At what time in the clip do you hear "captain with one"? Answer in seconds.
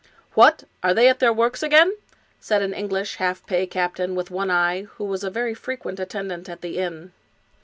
3.67-4.49